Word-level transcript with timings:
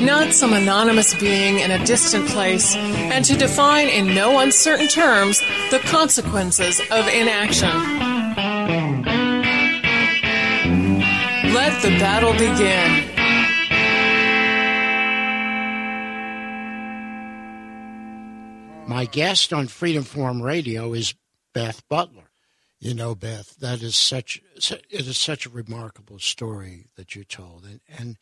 not 0.00 0.32
some 0.32 0.52
anonymous 0.52 1.14
being 1.14 1.58
in 1.58 1.70
a 1.70 1.84
distant 1.84 2.28
place, 2.28 2.74
and 2.76 3.24
to 3.24 3.36
define 3.36 3.88
in 3.88 4.14
no 4.14 4.38
uncertain 4.38 4.88
terms 4.88 5.40
the 5.70 5.80
consequences 5.84 6.80
of 6.90 7.08
inaction. 7.08 7.68
Let 11.52 11.82
the 11.82 11.90
battle 11.98 12.32
begin. 12.32 13.08
My 18.88 19.04
guest 19.04 19.52
on 19.52 19.68
Freedom 19.68 20.02
Forum 20.02 20.42
Radio 20.42 20.94
is 20.94 21.14
Beth 21.52 21.86
Butler. 21.88 22.30
You 22.80 22.94
know, 22.94 23.14
Beth, 23.14 23.56
that 23.56 23.82
is 23.82 23.96
such 23.96 24.40
it 24.56 25.06
is 25.06 25.16
such 25.18 25.46
a 25.46 25.50
remarkable 25.50 26.18
story 26.18 26.86
that 26.96 27.14
you 27.14 27.24
told, 27.24 27.64
and 27.64 27.80
and 27.88 28.16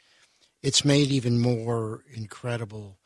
it's 0.63 0.85
made 0.85 1.09
even 1.09 1.39
more 1.39 2.03
incredible 2.13 2.99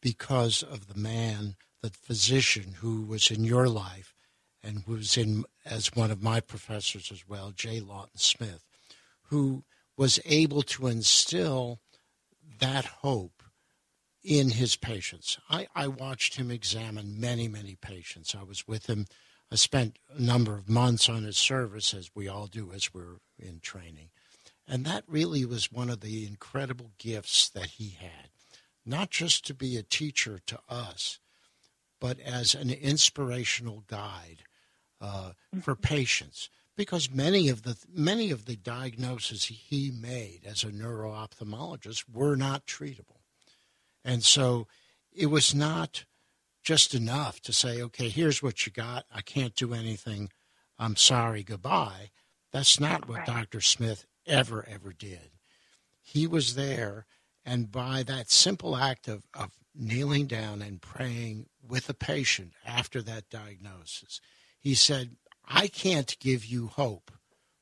because 0.00 0.62
of 0.62 0.88
the 0.88 0.98
man, 0.98 1.56
the 1.82 1.90
physician 1.90 2.76
who 2.78 3.02
was 3.02 3.30
in 3.30 3.44
your 3.44 3.68
life 3.68 4.14
and 4.62 4.86
was 4.86 5.16
in 5.16 5.44
as 5.64 5.94
one 5.94 6.10
of 6.10 6.22
my 6.22 6.40
professors 6.40 7.10
as 7.12 7.28
well, 7.28 7.52
J. 7.52 7.80
Lawton 7.80 8.18
Smith, 8.18 8.64
who 9.30 9.64
was 9.96 10.20
able 10.24 10.62
to 10.62 10.86
instill 10.88 11.80
that 12.58 12.84
hope 12.84 13.42
in 14.22 14.50
his 14.50 14.76
patients. 14.76 15.38
I, 15.48 15.68
I 15.74 15.86
watched 15.86 16.36
him 16.36 16.50
examine 16.50 17.20
many, 17.20 17.46
many 17.46 17.76
patients. 17.76 18.34
I 18.34 18.42
was 18.42 18.66
with 18.66 18.86
him. 18.86 19.06
I 19.52 19.54
spent 19.54 19.98
a 20.16 20.20
number 20.20 20.56
of 20.56 20.68
months 20.68 21.08
on 21.08 21.22
his 21.22 21.38
service, 21.38 21.94
as 21.94 22.10
we 22.14 22.26
all 22.26 22.48
do 22.48 22.72
as 22.72 22.92
we're 22.92 23.18
in 23.38 23.60
training. 23.60 24.08
And 24.68 24.84
that 24.84 25.04
really 25.06 25.44
was 25.44 25.70
one 25.70 25.90
of 25.90 26.00
the 26.00 26.26
incredible 26.26 26.90
gifts 26.98 27.48
that 27.50 27.70
he 27.70 27.96
had, 28.00 28.30
not 28.84 29.10
just 29.10 29.46
to 29.46 29.54
be 29.54 29.76
a 29.76 29.82
teacher 29.82 30.40
to 30.46 30.58
us, 30.68 31.20
but 32.00 32.18
as 32.20 32.54
an 32.54 32.70
inspirational 32.70 33.84
guide 33.86 34.42
uh, 35.00 35.32
for 35.60 35.74
mm-hmm. 35.74 35.82
patients. 35.82 36.50
Because 36.76 37.10
many 37.10 37.48
of 37.48 37.62
the 37.62 37.76
many 37.90 38.30
of 38.30 38.44
the 38.44 38.56
diagnoses 38.56 39.46
he 39.46 39.90
made 39.90 40.40
as 40.44 40.62
a 40.62 40.70
neuro-ophthalmologist 40.70 42.04
were 42.12 42.36
not 42.36 42.66
treatable, 42.66 43.22
and 44.04 44.22
so 44.22 44.66
it 45.10 45.26
was 45.26 45.54
not 45.54 46.04
just 46.62 46.94
enough 46.94 47.40
to 47.40 47.52
say, 47.54 47.80
"Okay, 47.80 48.10
here's 48.10 48.42
what 48.42 48.66
you 48.66 48.72
got. 48.72 49.06
I 49.10 49.22
can't 49.22 49.54
do 49.54 49.72
anything. 49.72 50.30
I'm 50.78 50.96
sorry. 50.96 51.42
Goodbye." 51.42 52.10
That's 52.52 52.78
not 52.78 53.08
what 53.08 53.18
right. 53.18 53.26
Dr. 53.26 53.60
Smith 53.60 54.06
ever, 54.26 54.66
ever 54.68 54.92
did. 54.92 55.30
He 56.02 56.26
was 56.26 56.54
there, 56.54 57.06
and 57.44 57.70
by 57.70 58.02
that 58.04 58.30
simple 58.30 58.76
act 58.76 59.08
of, 59.08 59.24
of 59.34 59.50
kneeling 59.74 60.26
down 60.26 60.62
and 60.62 60.80
praying 60.80 61.46
with 61.66 61.88
a 61.88 61.94
patient 61.94 62.52
after 62.64 63.02
that 63.02 63.28
diagnosis, 63.30 64.20
he 64.60 64.74
said, 64.74 65.16
I 65.46 65.68
can't 65.68 66.16
give 66.18 66.44
you 66.44 66.66
hope, 66.68 67.10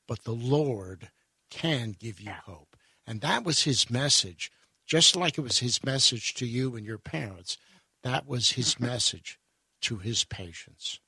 but 0.07 0.23
the 0.23 0.33
Lord 0.33 1.09
can 1.49 1.95
give 1.97 2.19
you 2.19 2.31
hope. 2.31 2.75
And 3.05 3.21
that 3.21 3.43
was 3.43 3.63
his 3.63 3.89
message, 3.89 4.51
just 4.85 5.15
like 5.15 5.37
it 5.37 5.41
was 5.41 5.59
his 5.59 5.83
message 5.83 6.33
to 6.35 6.45
you 6.45 6.75
and 6.75 6.85
your 6.85 6.97
parents. 6.97 7.57
That 8.03 8.27
was 8.27 8.51
his 8.51 8.79
message 8.79 9.39
to 9.81 9.97
his 9.97 10.23
patients. 10.23 10.99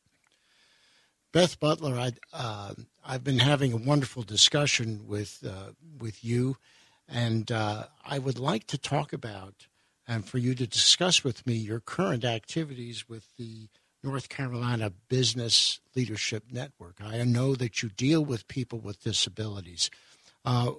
Beth 1.38 1.60
Butler, 1.60 2.00
I, 2.00 2.14
uh, 2.34 2.74
I've 3.06 3.24
been 3.24 3.38
having 3.38 3.72
a 3.72 3.78
wonderful 3.78 4.24
discussion 4.24 5.04
with 5.06 5.44
uh, 5.48 5.74
with 6.00 6.26
you, 6.26 6.58
and 7.08 7.52
uh, 7.52 7.84
I 8.04 8.18
would 8.18 8.40
like 8.40 8.66
to 8.66 8.78
talk 8.80 9.14
about 9.14 9.68
and 10.08 10.28
for 10.28 10.40
you 10.40 10.56
to 10.56 10.66
discuss 10.66 11.24
with 11.24 11.46
me 11.46 11.54
your 11.54 11.80
current 11.80 12.26
activities 12.26 13.08
with 13.08 13.28
the 13.38 13.68
North 14.04 14.30
Carolina 14.30 14.92
Business 15.10 15.80
Leadership 15.96 16.46
Network. 16.52 16.96
I 17.04 17.22
know 17.22 17.54
that 17.54 17.84
you 17.84 17.90
deal 17.90 18.26
with 18.26 18.48
people 18.48 18.80
with 18.80 19.04
disabilities. 19.04 19.92
Uh, 20.44 20.72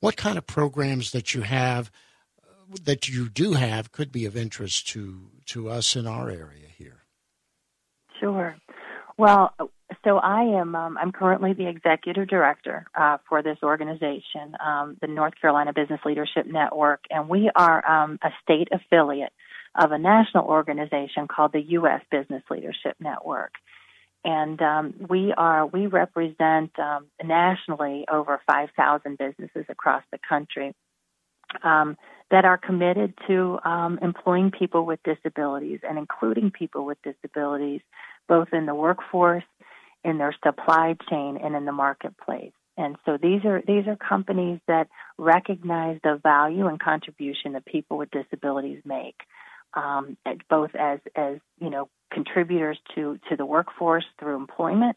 what 0.00 0.16
kind 0.16 0.38
of 0.38 0.46
programs 0.46 1.10
that 1.10 1.34
you 1.34 1.42
have 1.42 1.90
uh, 2.42 2.76
that 2.84 3.06
you 3.06 3.28
do 3.28 3.52
have 3.52 3.92
could 3.92 4.10
be 4.10 4.24
of 4.24 4.34
interest 4.34 4.88
to 4.88 5.28
to 5.44 5.68
us 5.68 5.94
in 5.94 6.06
our 6.06 6.30
area 6.30 6.68
here? 6.74 7.02
Sure. 8.18 8.56
Well, 9.18 9.52
so 10.06 10.18
I 10.18 10.42
am 10.42 10.76
um, 10.76 10.96
I'm 10.96 11.10
currently 11.10 11.52
the 11.52 11.68
executive 11.68 12.28
director 12.28 12.86
uh, 12.94 13.18
for 13.28 13.42
this 13.42 13.58
organization, 13.62 14.54
um, 14.64 14.96
the 15.00 15.08
North 15.08 15.34
Carolina 15.40 15.72
Business 15.72 16.00
Leadership 16.06 16.46
Network, 16.46 17.00
and 17.10 17.28
we 17.28 17.50
are 17.56 17.84
um, 17.84 18.18
a 18.22 18.30
state 18.40 18.68
affiliate 18.70 19.32
of 19.74 19.90
a 19.90 19.98
national 19.98 20.44
organization 20.44 21.26
called 21.26 21.52
the 21.52 21.60
U.S. 21.60 22.02
Business 22.10 22.44
Leadership 22.48 22.94
Network. 23.00 23.50
And 24.24 24.62
um, 24.62 24.94
we 25.10 25.34
are 25.36 25.66
we 25.66 25.88
represent 25.88 26.70
um, 26.78 27.06
nationally 27.22 28.04
over 28.10 28.40
5,000 28.46 29.18
businesses 29.18 29.64
across 29.68 30.04
the 30.12 30.18
country 30.28 30.72
um, 31.64 31.96
that 32.30 32.44
are 32.44 32.58
committed 32.58 33.14
to 33.26 33.58
employing 34.00 34.52
people 34.56 34.86
with 34.86 35.00
disabilities 35.04 35.80
and 35.82 35.98
including 35.98 36.52
people 36.52 36.84
with 36.84 36.98
disabilities 37.02 37.80
both 38.28 38.48
in 38.52 38.66
the 38.66 38.74
workforce, 38.74 39.44
in 40.06 40.18
their 40.18 40.34
supply 40.44 40.96
chain, 41.10 41.36
and 41.42 41.54
in 41.56 41.64
the 41.66 41.72
marketplace. 41.72 42.52
And 42.78 42.96
so 43.04 43.18
these 43.20 43.44
are 43.44 43.62
these 43.66 43.86
are 43.86 43.96
companies 43.96 44.60
that 44.68 44.88
recognize 45.18 45.98
the 46.04 46.20
value 46.22 46.66
and 46.66 46.78
contribution 46.78 47.54
that 47.54 47.64
people 47.64 47.96
with 47.98 48.10
disabilities 48.10 48.82
make, 48.84 49.16
um, 49.74 50.16
both 50.48 50.70
as 50.74 51.00
as 51.16 51.38
you 51.58 51.70
know 51.70 51.88
contributors 52.12 52.78
to 52.94 53.18
to 53.28 53.36
the 53.36 53.46
workforce 53.46 54.04
through 54.20 54.36
employment, 54.36 54.96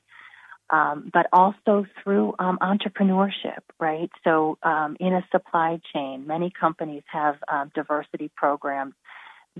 um, 0.70 1.10
but 1.12 1.28
also 1.32 1.86
through 2.04 2.36
um, 2.38 2.60
entrepreneurship, 2.62 3.64
right? 3.80 4.12
So 4.24 4.58
um, 4.62 4.98
in 5.00 5.14
a 5.14 5.26
supply 5.32 5.80
chain, 5.94 6.28
many 6.28 6.52
companies 6.52 7.04
have 7.08 7.38
um, 7.48 7.72
diversity 7.74 8.30
programs 8.36 8.94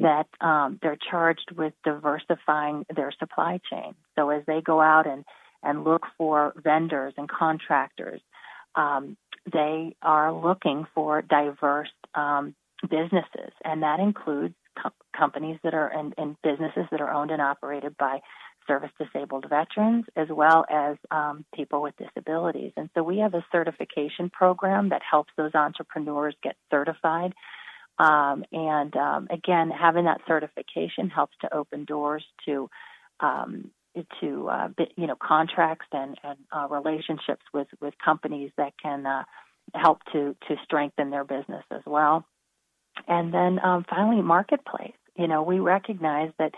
that 0.02 0.28
um, 0.46 0.80
they're 0.82 0.98
charged 1.10 1.52
with 1.56 1.74
diversifying 1.84 2.86
their 2.96 3.12
supply 3.20 3.60
chain. 3.70 3.96
So 4.18 4.30
as 4.30 4.44
they 4.46 4.62
go 4.62 4.82
out 4.82 5.08
and, 5.08 5.26
and 5.64 5.84
look 5.84 6.04
for 6.18 6.54
vendors 6.64 7.14
and 7.18 7.30
contractors, 7.30 8.22
um, 8.76 9.18
they 9.52 9.96
are 10.02 10.34
looking 10.34 10.88
for 10.94 11.22
diverse 11.22 11.90
um, 12.16 12.56
businesses, 12.84 13.52
and 13.64 13.84
that 13.84 14.00
includes 14.00 14.56
co- 14.82 14.92
companies 15.18 15.60
that 15.64 15.74
are 15.74 15.88
and, 15.88 16.14
and, 16.18 16.36
businesses 16.44 16.86
that 16.92 17.02
are 17.02 17.12
owned 17.12 17.32
and 17.32 17.42
operated 17.42 17.98
by 17.98 18.20
service 18.68 18.92
disabled 19.00 19.46
veterans 19.50 20.06
as 20.16 20.28
well 20.30 20.64
as 20.70 20.96
um, 21.10 21.44
people 21.56 21.82
with 21.82 21.96
disabilities. 21.98 22.72
And 22.78 22.90
so 22.94 23.02
we 23.02 23.18
have 23.18 23.34
a 23.34 23.44
certification 23.52 24.30
program 24.30 24.90
that 24.90 25.02
helps 25.10 25.34
those 25.36 25.56
entrepreneurs 25.56 26.36
get 26.44 26.56
certified 26.70 27.34
um, 28.00 28.46
and 28.52 28.96
um, 28.96 29.28
again, 29.30 29.70
having 29.70 30.06
that 30.06 30.22
certification 30.26 31.10
helps 31.10 31.36
to 31.42 31.54
open 31.54 31.84
doors 31.86 32.24
to 32.46 32.70
um, 33.20 33.72
to 34.22 34.48
uh, 34.48 34.70
you 34.96 35.08
know 35.08 35.18
contracts 35.22 35.88
and, 35.92 36.18
and 36.24 36.38
uh, 36.56 36.68
relationships 36.70 37.44
with, 37.54 37.68
with 37.82 37.94
companies 38.04 38.52
that 38.58 38.74
can 38.82 39.06
uh, 39.06 39.24
help 39.76 40.00
to 40.14 40.36
to 40.48 40.56
strengthen 40.64 41.10
their 41.10 41.26
business 41.26 41.66
as 41.72 41.82
well. 41.86 42.26
And 43.08 43.34
then 43.34 43.60
um, 43.64 43.86
finally, 43.90 44.22
marketplace. 44.22 44.94
You 45.18 45.28
know, 45.28 45.44
we 45.44 45.60
recognize 45.60 46.32
that 46.40 46.54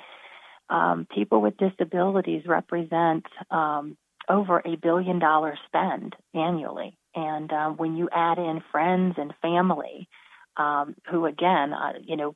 um, 0.69 1.07
people 1.13 1.41
with 1.41 1.57
disabilities 1.57 2.43
represent 2.45 3.25
um, 3.49 3.97
over 4.29 4.61
a 4.63 4.75
billion 4.75 5.17
dollar 5.17 5.57
spend 5.65 6.15
annually 6.35 6.95
And 7.15 7.51
when 7.77 7.95
you 7.95 8.09
add 8.11 8.37
in 8.37 8.61
friends 8.71 9.15
and 9.17 9.33
family, 9.41 10.07
um, 10.57 10.95
who 11.09 11.25
again, 11.25 11.73
uh, 11.73 11.93
you 12.03 12.15
know, 12.15 12.35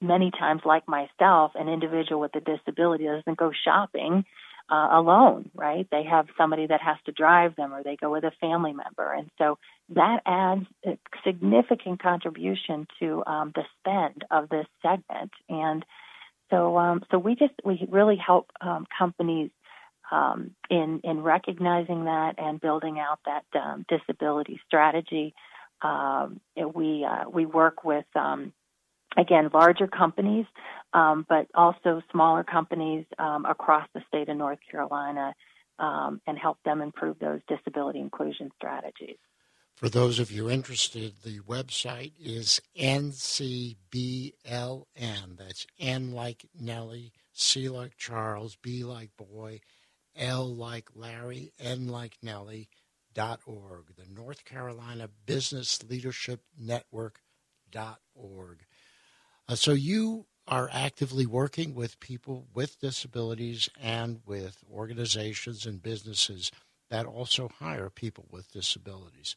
many 0.00 0.30
times, 0.30 0.62
like 0.64 0.86
myself, 0.88 1.52
an 1.54 1.68
individual 1.68 2.20
with 2.20 2.34
a 2.34 2.40
disability 2.40 3.04
doesn't 3.04 3.38
go 3.38 3.52
shopping 3.64 4.24
uh, 4.70 4.88
alone, 4.92 5.50
right? 5.54 5.86
They 5.90 6.04
have 6.04 6.26
somebody 6.36 6.66
that 6.66 6.80
has 6.80 6.96
to 7.06 7.12
drive 7.12 7.56
them, 7.56 7.72
or 7.72 7.82
they 7.82 7.96
go 7.96 8.10
with 8.10 8.24
a 8.24 8.32
family 8.40 8.72
member, 8.72 9.12
and 9.12 9.30
so 9.38 9.58
that 9.90 10.20
adds 10.26 10.66
a 10.86 10.98
significant 11.24 12.02
contribution 12.02 12.86
to 13.00 13.22
um, 13.26 13.52
the 13.54 13.64
spend 13.78 14.24
of 14.30 14.48
this 14.48 14.66
segment. 14.80 15.32
And 15.48 15.84
so, 16.50 16.76
um, 16.78 17.02
so 17.10 17.18
we 17.18 17.34
just 17.34 17.54
we 17.64 17.86
really 17.90 18.16
help 18.16 18.50
um, 18.60 18.86
companies 18.96 19.50
um, 20.10 20.52
in 20.70 21.00
in 21.04 21.22
recognizing 21.22 22.04
that 22.04 22.34
and 22.38 22.60
building 22.60 22.98
out 22.98 23.20
that 23.26 23.44
um, 23.58 23.84
disability 23.88 24.60
strategy. 24.66 25.34
Um, 25.82 26.40
we 26.74 27.04
uh, 27.04 27.28
we 27.28 27.46
work 27.46 27.84
with 27.84 28.04
um, 28.14 28.52
again 29.16 29.50
larger 29.52 29.86
companies, 29.86 30.46
um, 30.92 31.26
but 31.28 31.48
also 31.54 32.02
smaller 32.10 32.44
companies 32.44 33.04
um, 33.18 33.44
across 33.44 33.88
the 33.94 34.02
state 34.08 34.28
of 34.28 34.36
North 34.36 34.60
Carolina, 34.70 35.34
um, 35.78 36.20
and 36.26 36.38
help 36.38 36.58
them 36.64 36.80
improve 36.80 37.18
those 37.18 37.40
disability 37.48 38.00
inclusion 38.00 38.50
strategies. 38.56 39.18
For 39.76 39.88
those 39.88 40.18
of 40.18 40.30
you 40.30 40.48
interested, 40.50 41.14
the 41.24 41.40
website 41.40 42.12
is 42.20 42.60
NCBLN. 42.78 44.34
That's 45.36 45.66
N 45.80 46.12
like 46.12 46.46
Nellie, 46.58 47.12
C 47.32 47.68
like 47.68 47.96
Charles, 47.96 48.56
B 48.62 48.84
like 48.84 49.10
boy, 49.16 49.60
L 50.14 50.46
like 50.54 50.88
Larry, 50.94 51.52
N 51.58 51.88
like 51.88 52.16
Nellie, 52.22 52.68
dot 53.14 53.40
org, 53.46 53.94
the 53.96 54.12
North 54.12 54.44
Carolina 54.44 55.08
Business 55.26 55.82
Leadership 55.82 56.42
Network 56.58 57.20
dot 57.70 58.00
org. 58.14 58.64
Uh, 59.48 59.54
so 59.54 59.72
you 59.72 60.26
are 60.48 60.68
actively 60.72 61.26
working 61.26 61.74
with 61.74 62.00
people 62.00 62.46
with 62.54 62.80
disabilities 62.80 63.68
and 63.80 64.20
with 64.26 64.64
organizations 64.72 65.66
and 65.66 65.82
businesses 65.82 66.50
that 66.90 67.06
also 67.06 67.48
hire 67.60 67.88
people 67.88 68.26
with 68.30 68.52
disabilities. 68.52 69.36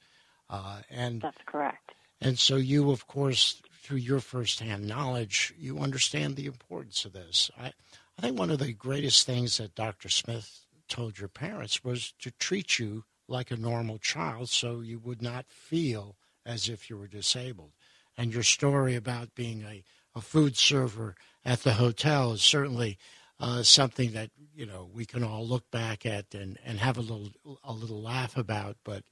Uh, 0.49 0.81
and 0.89 1.21
that's 1.21 1.37
correct. 1.45 1.91
And 2.21 2.39
so 2.39 2.55
you, 2.55 2.91
of 2.91 3.07
course, 3.07 3.61
through 3.81 3.97
your 3.97 4.19
firsthand 4.19 4.87
knowledge, 4.87 5.53
you 5.57 5.79
understand 5.79 6.35
the 6.35 6.47
importance 6.47 7.05
of 7.05 7.13
this. 7.13 7.51
I, 7.59 7.73
I 8.17 8.21
think 8.21 8.39
one 8.39 8.49
of 8.49 8.59
the 8.59 8.73
greatest 8.73 9.25
things 9.25 9.57
that 9.57 9.75
Dr. 9.75 10.09
Smith 10.09 10.65
told 10.87 11.19
your 11.19 11.29
parents 11.29 11.83
was 11.83 12.13
to 12.19 12.31
treat 12.31 12.79
you 12.79 13.03
like 13.27 13.51
a 13.51 13.57
normal 13.57 13.97
child 13.97 14.49
so 14.49 14.81
you 14.81 14.99
would 14.99 15.21
not 15.21 15.45
feel 15.49 16.15
as 16.45 16.69
if 16.69 16.89
you 16.89 16.97
were 16.97 17.07
disabled. 17.07 17.71
And 18.17 18.33
your 18.33 18.43
story 18.43 18.95
about 18.95 19.35
being 19.35 19.63
a, 19.63 19.83
a 20.15 20.21
food 20.21 20.55
server 20.55 21.15
at 21.43 21.63
the 21.63 21.73
hotel 21.73 22.33
is 22.33 22.41
certainly 22.41 22.97
uh, 23.39 23.63
something 23.63 24.11
that 24.11 24.31
you 24.53 24.65
know 24.65 24.89
we 24.93 25.05
can 25.05 25.23
all 25.23 25.45
look 25.45 25.69
back 25.69 26.05
at 26.05 26.33
and, 26.33 26.57
and 26.65 26.79
have 26.79 26.97
a 26.97 27.01
little 27.01 27.29
a 27.63 27.73
little 27.73 28.01
laugh 28.01 28.37
about. 28.37 28.77
But 28.85 29.03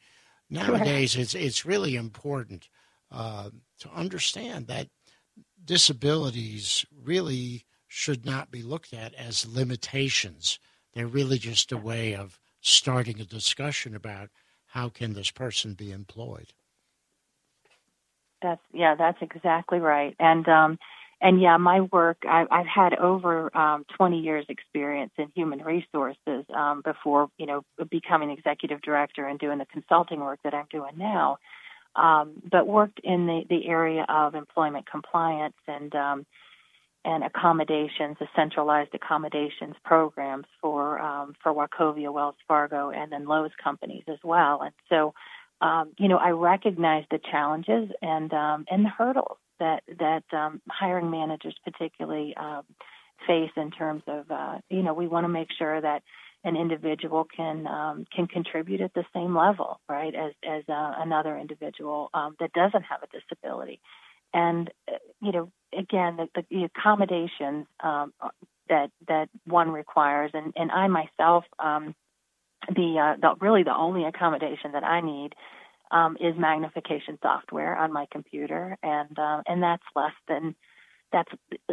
nowadays, 0.49 1.15
it's 1.15 1.35
it's 1.35 1.65
really 1.65 1.95
important 1.95 2.69
uh, 3.11 3.49
to 3.79 3.89
understand 3.89 4.67
that 4.67 4.87
disabilities 5.63 6.85
really 6.91 7.65
should 7.87 8.25
not 8.25 8.49
be 8.49 8.63
looked 8.63 8.93
at 8.93 9.13
as 9.15 9.45
limitations. 9.45 10.59
They're 10.93 11.07
really 11.07 11.37
just 11.37 11.71
a 11.71 11.77
way 11.77 12.15
of 12.15 12.39
starting 12.63 13.19
a 13.19 13.25
discussion 13.25 13.93
about 13.93 14.29
how 14.67 14.89
can 14.89 15.13
this 15.13 15.29
person 15.29 15.75
be 15.75 15.91
employed. 15.91 16.53
That's 18.41 18.61
yeah, 18.73 18.95
that's 18.95 19.19
exactly 19.21 19.79
right. 19.79 20.15
And 20.19 20.47
um, 20.49 20.79
and 21.21 21.39
yeah, 21.41 21.57
my 21.57 21.81
work 21.81 22.17
I, 22.23 22.45
I've 22.49 22.65
had 22.65 22.95
over 22.95 23.55
um, 23.55 23.85
20 23.95 24.19
years 24.19 24.45
experience 24.49 25.11
in 25.17 25.27
human 25.35 25.59
resources 25.59 26.45
um, 26.53 26.81
before 26.83 27.29
you 27.37 27.45
know 27.45 27.61
becoming 27.91 28.31
executive 28.31 28.81
director 28.81 29.27
and 29.27 29.39
doing 29.39 29.59
the 29.59 29.65
consulting 29.65 30.19
work 30.19 30.39
that 30.43 30.53
I'm 30.53 30.67
doing 30.71 30.97
now. 30.97 31.37
Um, 31.95 32.41
but 32.51 32.65
worked 32.65 32.99
in 33.03 33.27
the 33.27 33.43
the 33.49 33.67
area 33.67 34.05
of 34.09 34.35
employment 34.35 34.89
compliance 34.89 35.55
and 35.67 35.93
um, 35.95 36.25
and 37.05 37.23
accommodations, 37.23 38.17
the 38.19 38.27
centralized 38.35 38.93
accommodations 38.93 39.75
programs 39.83 40.45
for 40.61 40.99
um, 40.99 41.33
for 41.41 41.53
Wachovia, 41.53 42.11
Wells 42.13 42.35
Fargo, 42.47 42.91
and 42.91 43.11
then 43.11 43.25
Lowe's 43.25 43.51
companies 43.61 44.03
as 44.07 44.19
well. 44.23 44.61
And 44.61 44.73
so, 44.89 45.13
um, 45.61 45.91
you 45.97 46.07
know, 46.07 46.17
I 46.17 46.29
recognize 46.29 47.03
the 47.11 47.19
challenges 47.31 47.89
and 48.01 48.33
um, 48.33 48.65
and 48.69 48.85
the 48.85 48.89
hurdles 48.89 49.37
that 49.59 49.83
that 49.99 50.23
um, 50.31 50.61
hiring 50.69 51.11
managers 51.11 51.55
particularly 51.63 52.35
um, 52.37 52.63
face 53.27 53.51
in 53.55 53.71
terms 53.71 54.03
of, 54.07 54.29
uh, 54.31 54.57
you 54.69 54.81
know, 54.81 54.93
we 54.93 55.07
want 55.07 55.25
to 55.25 55.29
make 55.29 55.49
sure 55.57 55.79
that 55.79 56.03
an 56.45 56.55
individual 56.55 57.25
can 57.25 57.67
um, 57.67 58.05
can 58.15 58.27
contribute 58.27 58.81
at 58.81 58.93
the 58.93 59.05
same 59.13 59.35
level, 59.35 59.81
right, 59.89 60.15
as 60.15 60.31
as 60.49 60.63
uh, 60.69 60.93
another 60.97 61.37
individual 61.37 62.09
um, 62.13 62.35
that 62.39 62.53
doesn't 62.53 62.83
have 62.83 63.01
a 63.03 63.07
disability 63.07 63.81
and 64.33 64.71
uh, 64.91 64.97
you 65.21 65.31
know 65.31 65.51
again 65.77 66.17
the, 66.17 66.43
the 66.49 66.63
accommodations 66.63 67.65
um, 67.81 68.13
that 68.69 68.91
that 69.07 69.29
one 69.45 69.69
requires 69.71 70.31
and 70.33 70.53
and 70.55 70.71
I 70.71 70.87
myself 70.87 71.45
um, 71.59 71.95
the 72.67 73.15
uh, 73.15 73.19
the 73.19 73.35
really 73.45 73.63
the 73.63 73.75
only 73.75 74.05
accommodation 74.05 74.71
that 74.73 74.83
I 74.83 75.01
need 75.01 75.33
um, 75.91 76.17
is 76.19 76.35
magnification 76.37 77.19
software 77.21 77.75
on 77.75 77.91
my 77.93 78.07
computer 78.11 78.77
and 78.81 79.17
uh, 79.17 79.41
and 79.47 79.61
that's 79.61 79.83
less 79.95 80.13
than 80.27 80.55
that's 81.13 81.31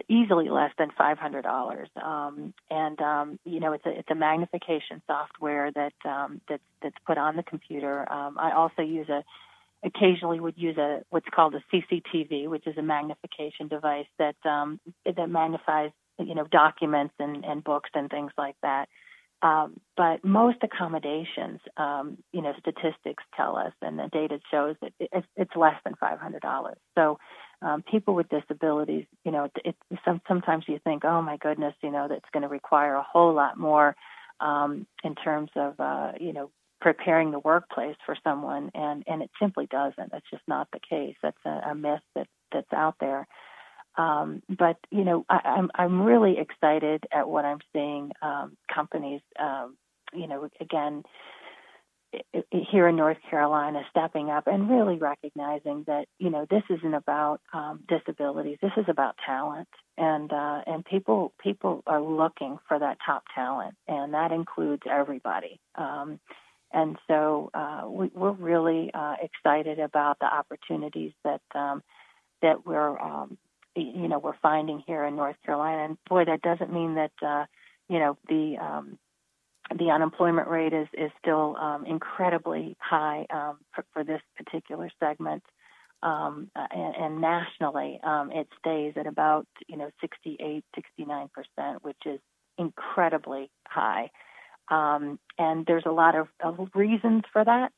easily 0.09 0.51
less 0.51 0.71
than 0.79 0.91
five 0.97 1.19
hundred 1.19 1.43
dollars. 1.43 1.89
Um, 2.01 2.53
and 2.71 3.01
um, 3.01 3.39
you 3.45 3.59
know 3.59 3.73
it's 3.73 3.87
a 3.87 3.99
it's 3.99 4.11
a 4.11 4.15
magnification 4.15 5.03
software 5.07 5.73
that 5.73 5.95
um, 6.05 6.41
that's 6.49 6.63
that's 6.83 6.97
put 7.07 7.19
on 7.19 7.37
the 7.37 7.43
computer. 7.43 8.11
Um, 8.13 8.39
I 8.39 8.53
also 8.53 8.83
use 8.83 9.09
a 9.09 9.25
occasionally 9.85 10.41
would 10.41 10.57
use 10.57 10.77
a 10.77 11.03
what's 11.11 11.29
called 11.35 11.55
a 11.55 11.63
CCTV, 11.73 12.49
which 12.49 12.67
is 12.67 12.77
a 12.77 12.83
magnification 12.83 13.69
device 13.69 14.07
that 14.19 14.37
um, 14.45 14.81
that 15.05 15.29
magnifies 15.29 15.91
you 16.19 16.35
know 16.35 16.47
documents 16.51 17.15
and, 17.19 17.45
and 17.45 17.65
books 17.65 17.91
and 17.95 18.11
things 18.11 18.33
like 18.37 18.57
that. 18.63 18.89
Um, 19.43 19.81
but 19.97 20.23
most 20.23 20.59
accommodations, 20.63 21.61
um, 21.79 22.19
you 22.31 22.43
know, 22.43 22.53
statistics 22.59 23.25
tell 23.35 23.57
us, 23.57 23.73
and 23.81 23.99
the 23.99 24.09
data 24.13 24.39
shows 24.51 24.77
that 24.83 24.93
it's, 25.01 25.27
it's 25.37 25.57
less 25.57 25.77
than 25.85 25.95
five 25.95 26.19
hundred 26.19 26.43
dollars. 26.43 26.77
So, 26.95 27.19
um, 27.63 27.83
people 27.83 28.15
with 28.15 28.29
disabilities, 28.29 29.07
you 29.25 29.33
know, 29.33 29.45
it, 29.45 29.53
it, 29.65 29.77
some, 30.05 30.21
sometimes 30.29 30.65
you 30.67 30.79
think, 30.85 31.05
oh 31.05 31.23
my 31.23 31.39
goodness, 31.39 31.75
you 31.83 31.91
know, 31.91 32.07
that's 32.09 32.29
going 32.33 32.43
to 32.43 32.49
require 32.49 32.95
a 32.95 33.03
whole 33.03 33.35
lot 33.35 33.59
more 33.59 33.97
um, 34.41 34.87
in 35.05 35.15
terms 35.15 35.51
of, 35.57 35.79
uh, 35.79 36.13
you 36.19 36.33
know, 36.33 36.51
preparing 36.81 37.31
the 37.31 37.39
workplace 37.39 37.97
for 38.07 38.17
someone, 38.25 38.71
and 38.75 39.05
and 39.07 39.23
it 39.23 39.31
simply 39.41 39.67
doesn't. 39.67 40.13
That's 40.13 40.31
just 40.31 40.43
not 40.47 40.69
the 40.73 40.81
case. 40.81 41.17
That's 41.23 41.45
a, 41.45 41.71
a 41.71 41.75
myth 41.75 42.01
that 42.15 42.27
that's 42.53 42.73
out 42.73 42.97
there. 43.01 43.27
Um, 43.97 44.43
but 44.49 44.77
you 44.91 45.05
know, 45.05 45.25
I, 45.29 45.41
I'm 45.45 45.71
I'm 45.75 46.03
really 46.03 46.37
excited 46.39 47.05
at 47.13 47.29
what 47.29 47.45
I'm 47.45 47.61
seeing. 47.73 48.13
Um, 48.23 48.57
companies, 48.73 49.21
um, 49.39 49.77
you 50.13 50.27
know, 50.27 50.49
again 50.61 51.05
here 52.51 52.89
in 52.89 52.97
North 52.97 53.19
Carolina 53.29 53.83
stepping 53.91 54.31
up 54.31 54.47
and 54.47 54.69
really 54.69 54.99
recognizing 54.99 55.85
that 55.87 56.07
you 56.19 56.31
know 56.31 56.47
this 56.51 56.63
isn't 56.69 56.95
about 56.95 57.41
um, 57.53 57.85
disabilities. 57.89 58.59
This 58.61 58.73
is 58.77 58.87
about 58.89 59.15
talent, 59.25 59.69
and 59.97 60.33
uh, 60.33 60.63
and 60.67 60.85
people 60.85 61.33
people 61.41 61.83
are 61.87 62.03
looking 62.03 62.59
for 62.67 62.79
that 62.79 62.99
top 63.05 63.25
talent, 63.35 63.75
and 63.87 64.15
that 64.15 64.33
includes 64.33 64.83
everybody. 64.91 65.61
And 66.73 66.97
so 67.09 67.51
uh, 67.53 67.83
we, 67.89 68.11
are 68.17 68.33
really 68.33 68.91
uh, 68.95 69.17
excited 69.21 69.79
about 69.79 70.19
the 70.21 70.27
opportunities 70.27 71.13
that 71.25 71.43
um, 71.55 71.83
that 72.43 72.65
we're 72.65 72.99
um, 72.99 73.37
you 73.75 74.09
know 74.09 74.19
we're 74.19 74.39
finding 74.41 74.83
here 74.87 75.05
in 75.05 75.17
North 75.17 75.37
Carolina. 75.45 75.85
And 75.85 75.99
boy, 76.09 76.25
that 76.27 76.43
doesn't 76.43 76.73
mean 76.73 76.95
that 76.95 77.13
uh, 77.27 77.47
you 77.89 77.99
know 77.99 78.17
the 78.29 78.57
um, 78.61 78.99
the 79.77 79.91
unemployment 79.91 80.49
rate 80.49 80.73
is 80.73 80.87
is 80.93 81.11
still 81.21 81.57
um, 81.57 81.85
incredibly 81.87 82.77
high 82.79 83.27
um, 83.31 83.59
for, 83.75 83.85
for, 83.93 84.05
this 84.05 84.23
particular 84.37 84.91
segment. 85.01 85.43
Um, 86.03 86.51
and, 86.55 86.95
and, 86.97 87.21
nationally, 87.21 88.01
it 88.03 88.49
stays 88.59 88.95
at 88.97 89.07
about 89.07 89.47
you 89.67 89.77
know 89.77 89.91
68, 90.01 90.65
69 90.75 91.31
percent, 91.35 91.83
which 91.85 91.99
is 92.07 92.21
incredibly 92.59 93.51
high. 93.67 94.11
Um, 94.71 95.19
and 95.39 95.67
there's 95.67 95.87
a 95.87 95.91
lot 95.93 96.15
of, 96.15 96.29
of 96.41 96.69
reasons 96.75 97.25
for 97.33 97.45
that. 97.45 97.73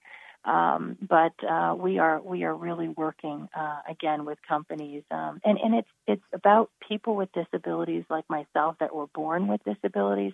Um, 0.45 0.97
but 1.01 1.33
uh, 1.49 1.77
we 1.79 2.01
are 2.01 2.21
we 2.21 2.43
are 2.43 2.55
really 2.55 2.89
working 2.89 3.49
uh, 3.57 3.79
again 3.89 4.25
with 4.25 4.39
companies, 4.47 5.05
um, 5.13 5.41
and 5.45 5.57
and 5.57 5.75
it's 5.77 5.89
it's 6.09 6.23
about 6.33 6.69
people 6.89 7.15
with 7.15 7.29
disabilities 7.33 8.03
like 8.11 8.25
myself 8.29 8.75
that 8.81 8.93
were 8.93 9.07
born 9.15 9.47
with 9.47 9.61
disabilities. 9.63 10.33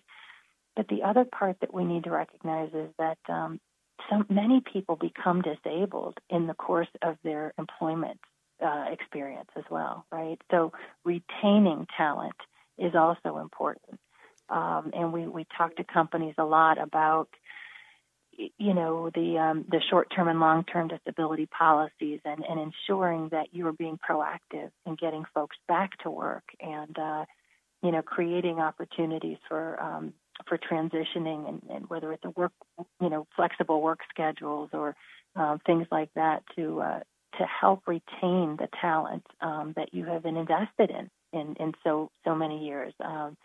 But 0.76 0.88
the 0.88 1.02
other 1.02 1.24
part 1.24 1.56
that 1.60 1.74
we 1.74 1.84
need 1.84 2.04
to 2.04 2.10
recognize 2.10 2.70
is 2.72 2.88
that 2.98 3.18
um, 3.28 3.60
so 4.08 4.24
many 4.30 4.62
people 4.72 4.96
become 4.96 5.42
disabled 5.42 6.18
in 6.30 6.46
the 6.46 6.54
course 6.54 6.88
of 7.02 7.16
their 7.22 7.52
employment 7.58 8.18
uh, 8.64 8.86
experience 8.90 9.50
as 9.56 9.64
well, 9.70 10.06
right? 10.10 10.40
So 10.50 10.72
retaining 11.04 11.86
talent 11.96 12.36
is 12.78 12.94
also 12.94 13.38
important. 13.38 14.00
Um, 14.50 14.90
and 14.94 15.12
we, 15.12 15.26
we 15.26 15.46
talk 15.56 15.76
to 15.76 15.84
companies 15.84 16.34
a 16.38 16.44
lot 16.44 16.78
about 16.80 17.28
you 18.56 18.72
know 18.72 19.10
the 19.14 19.36
um, 19.36 19.64
the 19.68 19.80
short 19.90 20.08
term 20.14 20.28
and 20.28 20.40
long 20.40 20.64
term 20.64 20.88
disability 20.88 21.46
policies 21.46 22.20
and, 22.24 22.44
and 22.48 22.60
ensuring 22.60 23.28
that 23.30 23.48
you 23.52 23.66
are 23.66 23.72
being 23.72 23.98
proactive 23.98 24.70
in 24.86 24.94
getting 24.94 25.24
folks 25.34 25.56
back 25.66 25.98
to 25.98 26.10
work 26.10 26.44
and 26.60 26.96
uh, 26.98 27.24
you 27.82 27.90
know 27.90 28.02
creating 28.02 28.60
opportunities 28.60 29.38
for 29.48 29.80
um, 29.82 30.12
for 30.46 30.56
transitioning 30.56 31.48
and, 31.48 31.62
and, 31.68 31.90
whether 31.90 32.12
it's 32.12 32.24
a 32.24 32.30
work 32.30 32.52
you 33.00 33.10
know 33.10 33.26
flexible 33.34 33.82
work 33.82 34.00
schedules 34.08 34.70
or 34.72 34.94
um, 35.34 35.58
things 35.66 35.86
like 35.90 36.10
that 36.14 36.44
to 36.54 36.80
uh, 36.80 37.00
to 37.38 37.44
help 37.44 37.82
retain 37.88 38.56
the 38.56 38.68
talent 38.80 39.26
um, 39.40 39.72
that 39.76 39.92
you 39.92 40.04
have 40.04 40.22
been 40.22 40.36
invested 40.36 40.90
in 40.90 41.10
in, 41.32 41.56
in 41.56 41.72
so 41.82 42.10
so 42.24 42.34
many 42.34 42.64
years. 42.66 42.92
Um, 43.04 43.36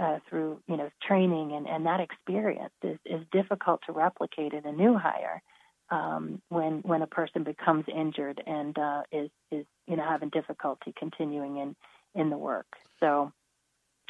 uh, 0.00 0.18
through 0.28 0.60
you 0.68 0.76
know 0.76 0.90
training 1.06 1.52
and, 1.52 1.66
and 1.66 1.86
that 1.86 2.00
experience 2.00 2.72
is, 2.82 2.98
is 3.04 3.20
difficult 3.32 3.80
to 3.86 3.92
replicate 3.92 4.52
in 4.52 4.66
a 4.66 4.72
new 4.72 4.96
hire 4.96 5.42
um, 5.90 6.40
when 6.48 6.80
when 6.80 7.02
a 7.02 7.06
person 7.06 7.44
becomes 7.44 7.84
injured 7.94 8.42
and 8.46 8.78
uh, 8.78 9.02
is 9.12 9.30
is 9.50 9.64
you 9.86 9.96
know 9.96 10.04
having 10.04 10.28
difficulty 10.30 10.92
continuing 10.98 11.58
in 11.58 11.76
in 12.14 12.30
the 12.30 12.38
work. 12.38 12.66
So 13.00 13.32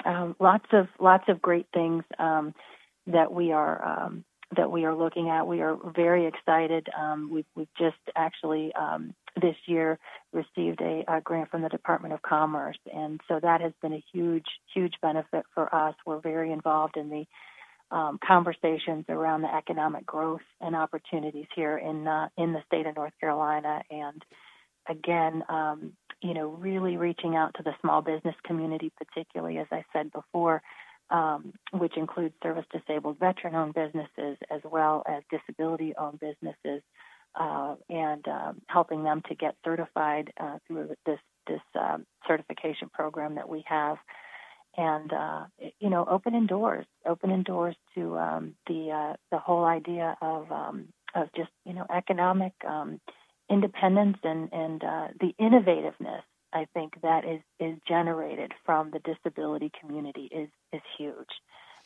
um, 0.05 0.37
lots 0.39 0.67
of 0.73 0.89
lots 0.99 1.25
of 1.29 1.43
great 1.43 1.67
things 1.73 2.05
um, 2.19 2.55
that 3.07 3.33
we 3.33 3.53
are 3.53 3.85
um, 3.85 4.25
that 4.57 4.71
we 4.71 4.85
are 4.85 4.95
looking 4.95 5.29
at. 5.29 5.47
We 5.47 5.61
are 5.61 5.77
very 5.95 6.27
excited. 6.27 6.89
Um, 6.99 7.31
we've, 7.31 7.47
we've 7.55 7.75
just 7.79 7.99
actually 8.17 8.73
um, 8.75 9.15
this 9.41 9.57
year 9.67 9.99
received 10.33 10.81
a, 10.81 11.05
a, 11.07 11.21
grant 11.21 11.51
from 11.51 11.63
the 11.63 11.69
Department 11.69 12.15
of 12.15 12.23
Commerce, 12.23 12.79
and 12.93 13.21
so 13.29 13.39
that 13.41 13.61
has 13.61 13.73
been 13.83 13.93
a 13.93 14.05
huge, 14.13 14.47
huge 14.73 14.95
benefit 15.03 15.45
for 15.55 15.73
us. 15.75 15.95
We're 16.07 16.21
very 16.21 16.53
involved 16.53 16.97
in 16.97 17.11
the 17.11 17.27
um, 17.95 18.19
conversations 18.27 19.05
around 19.09 19.43
the 19.43 19.55
economic 19.55 20.05
growth 20.05 20.43
and 20.61 20.77
opportunities 20.77 21.47
here 21.55 21.77
in 21.79 22.07
uh, 22.07 22.29
in 22.37 22.53
the 22.53 22.63
state 22.67 22.87
of 22.87 22.97
North 22.97 23.15
Carolina, 23.21 23.83
and 23.91 24.25
again, 24.89 25.43
um, 25.49 25.93
you 26.23 26.35
know, 26.35 26.49
really 26.49 26.97
reaching 26.97 27.37
out 27.37 27.55
to 27.57 27.63
the 27.63 27.75
small 27.81 28.03
business 28.03 28.35
community, 28.45 28.91
particularly 28.97 29.59
as 29.59 29.67
I 29.71 29.85
said 29.93 30.11
before 30.13 30.63
um, 31.11 31.53
which 31.73 31.97
includes 31.97 32.35
service 32.43 32.67
disabled 32.73 33.19
veteran 33.19 33.55
owned 33.55 33.75
businesses 33.75 34.37
as 34.51 34.61
well 34.65 35.03
as 35.09 35.23
disability 35.31 35.95
owned 35.97 36.21
businesses, 36.21 36.83
uh, 37.39 37.77
and 37.89 38.27
um, 38.29 38.61
helping 38.67 39.05
them 39.05 39.23
to 39.29 39.35
get 39.35 39.57
certified 39.65 40.33
uh, 40.41 40.59
through 40.67 40.91
this 41.07 41.19
this 41.47 41.61
um, 41.79 42.05
certification 42.27 42.89
program 42.93 43.37
that 43.37 43.49
we 43.49 43.65
have. 43.67 43.97
And 44.77 45.13
uh, 45.13 45.45
you 45.81 45.91
know, 45.91 46.07
opening 46.09 46.47
doors, 46.47 46.87
opening 47.07 47.43
doors 47.43 47.75
to 47.95 48.17
um, 48.19 48.55
the 48.67 48.91
uh, 48.93 49.17
the 49.31 49.39
whole 49.39 49.65
idea 49.65 50.17
of 50.21 50.53
um, 50.53 50.89
of 51.15 51.29
just 51.35 51.51
you 51.65 51.73
know 51.73 51.87
economic 51.95 52.53
um, 52.67 53.01
independence 53.51 54.19
and 54.23 54.51
and 54.53 54.85
uh, 54.85 55.09
the 55.21 55.33
innovativeness 55.41 56.23
I 56.53 56.67
think 56.75 57.01
that 57.03 57.25
is 57.25 57.41
is 57.61 57.77
generated 57.87 58.53
from 58.65 58.91
the 58.91 59.01
disability 59.01 59.71
community 59.81 60.29
is 60.33 60.49
is 60.73 60.83
huge. 60.97 61.29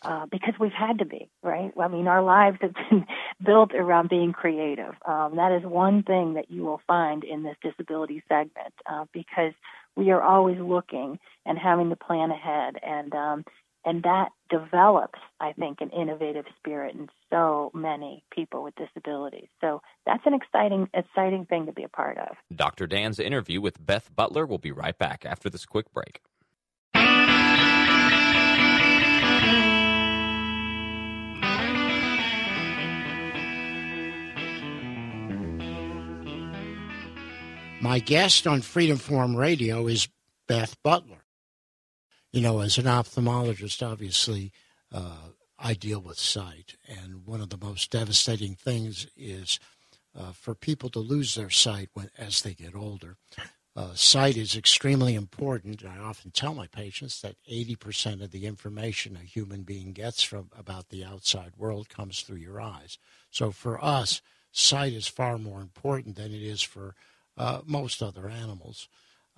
Uh, 0.04 0.26
because 0.26 0.52
we've 0.59 0.73
had 0.73 0.99
to 0.99 1.04
be, 1.04 1.31
right? 1.45 1.71
I 1.81 1.87
mean, 1.87 2.09
our 2.09 2.25
lives 2.25 2.59
have 2.61 2.75
been 2.75 3.07
built 3.47 3.73
around 3.73 4.09
being 4.09 4.33
creative. 4.33 4.95
Um, 5.07 5.37
that 5.37 5.52
is 5.52 5.62
one 5.62 6.02
thing 6.02 6.35
that 6.35 6.50
you 6.50 6.64
will 6.64 6.81
find 6.88 7.23
in 7.23 7.45
this 7.45 7.54
disability 7.62 8.21
segment 8.28 8.75
uh, 8.90 9.04
because 9.12 9.52
we 9.95 10.11
are 10.11 10.21
always 10.21 10.59
looking 10.59 11.21
and 11.47 11.57
having 11.57 11.90
to 11.90 11.97
plan 11.97 12.33
ahead. 12.33 12.78
And 12.83 13.14
um, 13.14 13.45
and 13.85 14.03
that 14.05 14.31
develops, 14.49 15.19
I 15.41 15.53
think, 15.53 15.81
an 15.81 15.91
innovative 15.91 16.45
spirit 16.59 16.95
in 16.95 17.09
so 17.31 17.71
many 17.75 18.23
people 18.31 18.62
with 18.62 18.75
disabilities. 18.77 19.49
So 19.61 19.83
that's 20.07 20.23
an 20.27 20.35
exciting, 20.35 20.89
exciting 20.95 21.47
thing 21.47 21.67
to 21.67 21.73
be 21.73 21.83
a 21.83 21.89
part 21.89 22.19
of. 22.19 22.37
Dr. 22.55 22.87
Dan's 22.87 23.19
interview 23.19 23.61
with 23.61 23.85
Beth 23.85 24.11
Butler 24.15 24.47
will 24.47 24.59
be 24.59 24.73
right 24.73 24.97
back 24.97 25.25
after 25.27 25.51
this 25.51 25.67
quick 25.67 25.93
break. 25.93 26.21
My 37.81 37.99
guest 37.99 38.47
on 38.47 38.61
Freedom 38.61 38.97
Forum 38.97 39.35
Radio 39.35 39.89
is 39.89 40.07
Beth 40.47 40.81
Butler 40.85 41.22
you 42.33 42.41
know, 42.41 42.61
as 42.61 42.79
an 42.79 42.87
ophthalmologist, 42.87 43.87
obviously, 43.87 44.53
uh, 44.91 45.29
I 45.59 45.75
deal 45.75 46.01
with 46.01 46.19
sight, 46.19 46.77
and 46.89 47.27
one 47.27 47.41
of 47.41 47.51
the 47.51 47.59
most 47.59 47.91
devastating 47.91 48.55
things 48.55 49.07
is 49.17 49.61
uh, 50.19 50.33
for 50.33 50.55
people 50.55 50.89
to 50.91 50.99
lose 50.99 51.35
their 51.35 51.51
sight 51.51 51.91
when 51.93 52.11
as 52.19 52.43
they 52.43 52.55
get 52.55 52.75
older. 52.75 53.17
Uh, 53.75 53.95
sight 53.95 54.37
is 54.37 54.55
extremely 54.55 55.15
important. 55.15 55.85
I 55.85 55.99
often 55.99 56.31
tell 56.31 56.55
my 56.55 56.67
patients 56.67 57.23
that 57.23 57.37
80% 57.51 58.23
of 58.23 58.31
the 58.31 58.47
information 58.47 59.17
a 59.17 59.25
human 59.25 59.62
being 59.62 59.93
gets 59.93 60.23
from 60.23 60.51
about 60.57 60.91
the 60.91 61.05
outside 61.05 61.53
world 61.57 61.89
comes 61.89 62.21
through 62.21 62.37
your 62.37 62.61
eyes. 62.61 62.99
So 63.31 63.51
for 63.51 63.83
us, 63.83 64.21
sight 64.51 64.93
is 64.93 65.07
far 65.07 65.39
more 65.39 65.62
important 65.62 66.17
than 66.17 66.33
it 66.35 66.43
is 66.43 66.61
for 66.61 66.95
uh, 67.39 67.61
most 67.65 68.03
other 68.03 68.29
animals. 68.29 68.89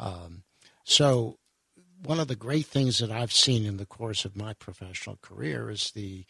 Um, 0.00 0.42
so 0.82 1.38
one 2.02 2.20
of 2.20 2.28
the 2.28 2.36
great 2.36 2.66
things 2.66 2.98
that 2.98 3.10
I've 3.10 3.32
seen 3.32 3.64
in 3.64 3.76
the 3.76 3.86
course 3.86 4.24
of 4.24 4.36
my 4.36 4.54
professional 4.54 5.18
career 5.22 5.70
is 5.70 5.90
the 5.92 6.24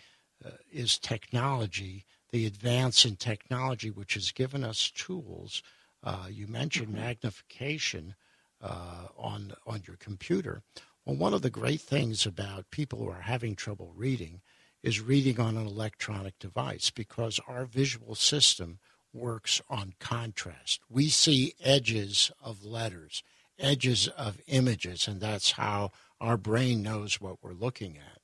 uh, 0.45 0.51
is 0.71 0.99
technology, 0.99 2.05
the 2.31 2.47
advance 2.47 3.05
in 3.05 3.17
technology, 3.17 3.91
which 3.91 4.15
has 4.15 4.31
given 4.31 4.65
us 4.65 4.91
tools. 4.91 5.63
Uh, 6.03 6.27
you 6.31 6.47
mentioned 6.47 6.89
mm-hmm. 6.89 7.01
magnification 7.01 8.15
uh, 8.61 9.07
on 9.17 9.55
on 9.67 9.83
your 9.87 9.97
computer. 9.97 10.63
Well, 11.05 11.17
one 11.17 11.35
of 11.35 11.43
the 11.43 11.51
great 11.51 11.81
things 11.81 12.25
about 12.25 12.71
people 12.71 12.99
who 12.99 13.11
are 13.11 13.23
having 13.23 13.57
trouble 13.57 13.93
reading 13.95 14.41
is 14.83 15.01
reading 15.01 15.41
on 15.41 15.57
an 15.57 15.67
electronic 15.67 16.39
device 16.39 16.91
because 16.91 17.41
our 17.49 17.65
visual 17.65 18.15
system 18.15 18.79
works 19.13 19.63
on 19.71 19.95
contrast. 20.01 20.81
We 20.91 21.09
see 21.09 21.55
edges 21.63 22.31
of 22.43 22.65
letters 22.65 23.23
edges 23.59 24.09
of 24.09 24.41
images, 24.47 25.07
and 25.07 25.21
that's 25.21 25.53
how 25.53 25.93
our 26.21 26.37
brain 26.37 26.83
knows 26.83 27.21
what 27.21 27.43
we're 27.43 27.53
looking 27.53 27.97
at. 27.97 28.21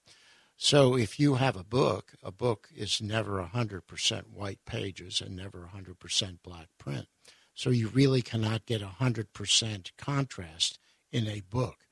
So 0.57 0.97
if 0.97 1.19
you 1.19 1.37
have 1.37 1.57
a 1.57 1.65
book, 1.65 2.13
a 2.23 2.31
book 2.31 2.69
is 2.77 3.01
never 3.01 3.43
100% 3.43 4.23
white 4.29 4.65
pages 4.67 5.21
and 5.21 5.35
never 5.35 5.71
100% 5.75 6.39
black 6.43 6.69
print. 6.79 7.07
So 7.55 7.71
you 7.71 7.89
really 7.89 8.23
cannot 8.23 8.67
get 8.67 8.83
100% 8.83 9.91
contrast 9.97 10.79
in 11.11 11.27
a 11.27 11.41
book. 11.41 11.87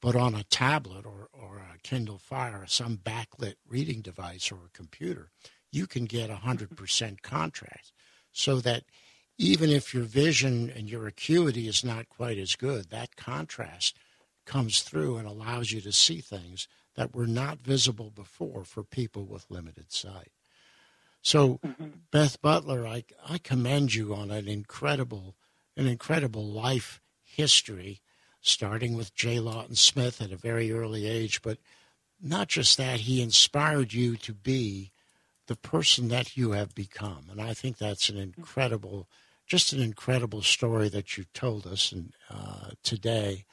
But 0.00 0.16
on 0.16 0.34
a 0.34 0.44
tablet 0.44 1.04
or, 1.06 1.28
or 1.32 1.58
a 1.58 1.78
Kindle 1.82 2.18
Fire, 2.18 2.64
some 2.66 2.96
backlit 2.96 3.54
reading 3.68 4.02
device 4.02 4.50
or 4.50 4.66
a 4.66 4.76
computer, 4.76 5.30
you 5.70 5.86
can 5.86 6.04
get 6.04 6.30
100% 6.30 7.22
contrast 7.22 7.92
so 8.32 8.60
that 8.60 8.84
even 9.42 9.70
if 9.70 9.92
your 9.92 10.04
vision 10.04 10.70
and 10.70 10.88
your 10.88 11.06
acuity 11.08 11.66
is 11.66 11.84
not 11.84 12.08
quite 12.08 12.38
as 12.38 12.54
good, 12.54 12.90
that 12.90 13.16
contrast 13.16 13.96
comes 14.46 14.82
through 14.82 15.16
and 15.16 15.26
allows 15.26 15.72
you 15.72 15.80
to 15.80 15.90
see 15.90 16.20
things 16.20 16.68
that 16.94 17.14
were 17.14 17.26
not 17.26 17.58
visible 17.58 18.10
before 18.10 18.62
for 18.62 18.84
people 18.84 19.24
with 19.24 19.50
limited 19.50 19.90
sight. 19.90 20.30
So, 21.22 21.58
mm-hmm. 21.58 21.88
Beth 22.12 22.40
Butler, 22.40 22.86
I, 22.86 23.04
I 23.28 23.38
commend 23.38 23.94
you 23.94 24.14
on 24.14 24.30
an 24.30 24.46
incredible, 24.46 25.34
an 25.76 25.88
incredible 25.88 26.44
life 26.44 27.00
history, 27.24 28.00
starting 28.40 28.94
with 28.94 29.14
J. 29.14 29.40
Lawton 29.40 29.74
Smith 29.74 30.22
at 30.22 30.32
a 30.32 30.36
very 30.36 30.72
early 30.72 31.06
age. 31.06 31.42
But 31.42 31.58
not 32.20 32.48
just 32.48 32.76
that, 32.78 33.00
he 33.00 33.20
inspired 33.20 33.92
you 33.92 34.16
to 34.18 34.34
be 34.34 34.92
the 35.48 35.56
person 35.56 36.08
that 36.08 36.36
you 36.36 36.52
have 36.52 36.74
become. 36.74 37.26
And 37.30 37.40
I 37.40 37.54
think 37.54 37.78
that's 37.78 38.08
an 38.08 38.18
incredible 38.18 39.08
just 39.52 39.74
an 39.74 39.82
incredible 39.82 40.40
story 40.40 40.88
that 40.88 41.18
you 41.18 41.24
told 41.34 41.66
us 41.66 41.92
and, 41.92 42.14
uh, 42.30 42.70
today. 42.82 43.44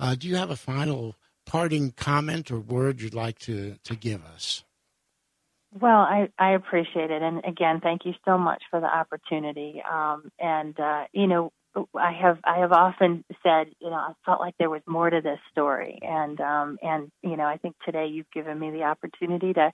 Uh, 0.00 0.14
do 0.14 0.26
you 0.26 0.34
have 0.34 0.48
a 0.48 0.56
final 0.56 1.14
parting 1.44 1.90
comment 1.90 2.50
or 2.50 2.58
word 2.58 3.02
you'd 3.02 3.12
like 3.12 3.38
to, 3.38 3.76
to 3.84 3.94
give 3.94 4.24
us? 4.24 4.64
Well, 5.78 6.00
I, 6.00 6.30
I 6.38 6.52
appreciate 6.52 7.10
it. 7.10 7.20
And 7.20 7.44
again, 7.44 7.80
thank 7.82 8.06
you 8.06 8.14
so 8.24 8.38
much 8.38 8.62
for 8.70 8.80
the 8.80 8.86
opportunity. 8.86 9.82
Um, 9.92 10.32
and, 10.38 10.80
uh, 10.80 11.04
you 11.12 11.26
know, 11.26 11.52
I 11.94 12.12
have 12.12 12.38
I 12.44 12.60
have 12.60 12.72
often 12.72 13.22
said, 13.42 13.66
you 13.78 13.90
know, 13.90 13.96
I 13.96 14.12
felt 14.24 14.40
like 14.40 14.54
there 14.58 14.70
was 14.70 14.82
more 14.86 15.08
to 15.08 15.20
this 15.22 15.38
story, 15.50 15.98
and 16.02 16.38
um, 16.38 16.78
and 16.82 17.10
you 17.22 17.34
know, 17.38 17.46
I 17.46 17.56
think 17.56 17.76
today 17.82 18.08
you've 18.08 18.30
given 18.30 18.58
me 18.58 18.70
the 18.70 18.82
opportunity 18.82 19.54
to 19.54 19.72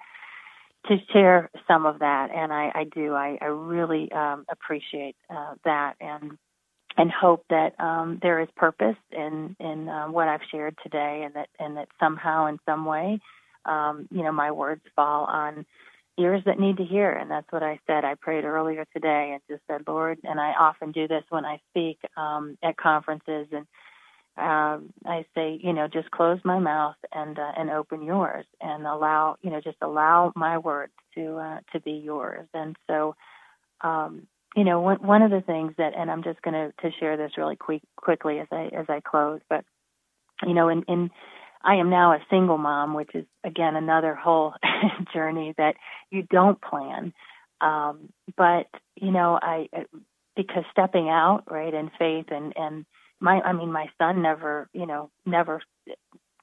to 0.88 0.96
share 1.12 1.50
some 1.66 1.86
of 1.86 2.00
that, 2.00 2.30
and 2.34 2.52
I, 2.52 2.72
I 2.74 2.84
do. 2.84 3.14
I, 3.14 3.38
I 3.40 3.46
really 3.46 4.10
um, 4.12 4.44
appreciate 4.50 5.16
uh, 5.30 5.54
that, 5.64 5.94
and 6.00 6.38
and 6.96 7.10
hope 7.12 7.44
that 7.50 7.78
um, 7.78 8.18
there 8.22 8.40
is 8.40 8.48
purpose 8.56 8.96
in 9.12 9.54
in 9.60 9.88
uh, 9.88 10.06
what 10.06 10.28
I've 10.28 10.40
shared 10.50 10.76
today, 10.82 11.22
and 11.24 11.34
that 11.34 11.48
and 11.58 11.76
that 11.76 11.88
somehow, 12.00 12.46
in 12.46 12.58
some 12.66 12.84
way, 12.84 13.20
um, 13.64 14.08
you 14.10 14.22
know, 14.22 14.32
my 14.32 14.50
words 14.50 14.82
fall 14.96 15.24
on 15.24 15.64
ears 16.18 16.42
that 16.46 16.58
need 16.58 16.78
to 16.78 16.84
hear, 16.84 17.12
and 17.12 17.30
that's 17.30 17.50
what 17.50 17.62
I 17.62 17.78
said. 17.86 18.04
I 18.04 18.14
prayed 18.14 18.44
earlier 18.44 18.84
today 18.92 19.30
and 19.32 19.42
just 19.48 19.62
said, 19.68 19.82
Lord, 19.86 20.18
and 20.24 20.40
I 20.40 20.52
often 20.58 20.90
do 20.90 21.06
this 21.06 21.22
when 21.28 21.44
I 21.44 21.60
speak 21.70 21.98
um, 22.16 22.58
at 22.62 22.76
conferences, 22.76 23.46
and 23.52 23.66
um, 24.38 24.92
I 25.04 25.24
say, 25.34 25.58
you 25.62 25.72
know, 25.72 25.88
just 25.88 26.10
close 26.10 26.38
my 26.44 26.58
mouth 26.58 26.96
and 27.12 27.38
uh, 27.38 27.52
and 27.56 27.70
open 27.70 28.02
yours, 28.02 28.46
and 28.60 28.86
allow, 28.86 29.36
you 29.42 29.50
know, 29.50 29.60
just 29.60 29.78
allow 29.82 30.32
my 30.36 30.58
words 30.58 30.92
to 31.14 31.36
uh, 31.36 31.58
to 31.72 31.80
be 31.80 31.92
yours, 31.92 32.48
and 32.54 32.76
so. 32.86 33.14
Um, 33.80 34.26
you 34.56 34.64
know, 34.64 34.80
one 34.80 34.96
one 35.06 35.22
of 35.22 35.30
the 35.30 35.42
things 35.42 35.74
that, 35.76 35.92
and 35.96 36.10
I'm 36.10 36.24
just 36.24 36.40
going 36.42 36.54
to 36.54 36.72
to 36.80 36.96
share 36.98 37.16
this 37.16 37.32
really 37.36 37.54
quick 37.54 37.82
quickly 37.96 38.40
as 38.40 38.48
I 38.50 38.70
as 38.76 38.86
I 38.88 39.00
close, 39.00 39.40
but 39.48 39.62
you 40.44 40.54
know, 40.54 40.68
in 40.68 40.82
in 40.88 41.10
I 41.62 41.76
am 41.76 41.90
now 41.90 42.12
a 42.12 42.24
single 42.30 42.58
mom, 42.58 42.94
which 42.94 43.10
is 43.14 43.24
again 43.44 43.76
another 43.76 44.14
whole 44.14 44.54
journey 45.14 45.54
that 45.58 45.74
you 46.10 46.22
don't 46.22 46.60
plan. 46.60 47.12
Um, 47.60 48.12
but 48.36 48.66
you 48.96 49.10
know, 49.10 49.38
I 49.40 49.68
because 50.36 50.64
stepping 50.70 51.08
out 51.08 51.42
right 51.50 51.74
in 51.74 51.90
faith 51.98 52.26
and 52.30 52.52
and 52.56 52.86
my 53.20 53.40
I 53.40 53.52
mean 53.52 53.72
my 53.72 53.86
son 53.98 54.22
never 54.22 54.68
you 54.72 54.86
know 54.86 55.10
never 55.26 55.60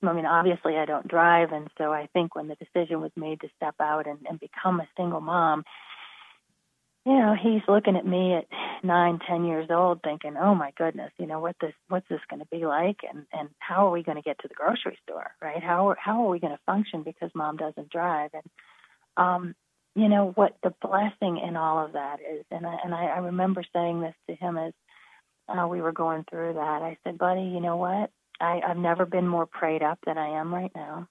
I 0.02 0.14
mean 0.14 0.26
obviously 0.26 0.78
I 0.78 0.86
don't 0.86 1.08
drive 1.08 1.52
and 1.52 1.70
so 1.78 1.92
I 1.92 2.08
think 2.14 2.36
when 2.36 2.48
the 2.48 2.56
decision 2.56 3.02
was 3.02 3.12
made 3.16 3.42
to 3.42 3.50
step 3.56 3.76
out 3.80 4.08
and, 4.08 4.20
and 4.30 4.40
become 4.40 4.80
a 4.80 4.88
single 4.98 5.22
mom 5.22 5.64
you 7.06 7.14
know, 7.14 7.36
he's 7.40 7.62
looking 7.68 7.96
at 7.96 8.06
me 8.06 8.34
at 8.34 8.46
nine, 8.84 9.20
ten 9.28 9.46
years 9.46 9.68
old, 9.70 10.02
thinking, 10.04 10.36
"Oh 10.38 10.56
my 10.56 10.72
goodness, 10.76 11.12
you 11.20 11.28
know 11.28 11.40
what 11.40 11.56
this, 11.62 11.74
what's 11.88 12.08
this 12.10 12.20
going 12.30 12.40
to 12.40 12.48
be 12.48 12.66
like, 12.66 12.98
and 13.08 13.26
and 13.32 13.50
how 13.60 13.88
are 13.88 13.92
we 13.92 14.02
going 14.02 14.18
to 14.18 14.24
get 14.24 14.40
to 14.40 14.48
the 14.48 14.56
grocery 14.56 14.98
store, 15.04 15.32
right? 15.40 15.62
How 15.62 15.96
how 16.00 16.26
are 16.26 16.30
we 16.30 16.40
going 16.40 16.54
to 16.56 16.64
function 16.66 17.04
because 17.04 17.30
mom 17.36 17.58
doesn't 17.58 17.92
drive?" 17.92 18.32
And 18.34 18.44
um, 19.18 19.56
you 19.96 20.10
know 20.10 20.32
what 20.34 20.58
the 20.64 20.74
blessing 20.82 21.38
in 21.48 21.56
all 21.56 21.86
of 21.86 21.94
that 21.94 22.22
is, 22.22 22.44
and 22.50 22.66
I 22.66 22.76
and 22.84 22.96
I, 22.96 23.06
I 23.06 23.18
remember 23.20 23.64
saying 23.72 24.02
this 24.02 24.16
to 24.28 24.36
him 24.36 24.58
as 24.58 24.74
uh, 25.48 25.68
we 25.68 25.82
were 25.82 25.92
going 25.92 26.26
through 26.30 26.54
that. 26.54 26.82
I 26.82 26.98
said, 27.04 27.18
"Buddy, 27.18 27.42
you 27.42 27.60
know 27.60 27.78
what? 27.78 28.12
I, 28.40 28.62
I've 28.68 28.78
never 28.78 29.06
been 29.06 29.28
more 29.28 29.46
prayed 29.46 29.84
up 29.84 30.00
than 30.06 30.18
I 30.18 30.40
am 30.40 30.54
right 30.54 30.72
now. 30.76 31.08